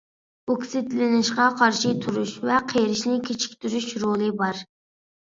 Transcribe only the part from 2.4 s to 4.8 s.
ۋە قېرىشنى كېچىكتۈرۈش رولى بار.